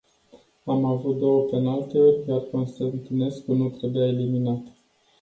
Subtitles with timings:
[0.65, 4.61] Am avut două penaltyuri, iar Constantinescu nu trebuia eliminat.